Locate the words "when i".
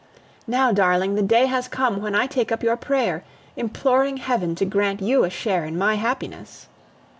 2.01-2.25